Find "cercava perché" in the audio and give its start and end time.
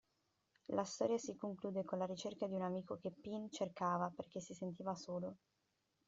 3.51-4.39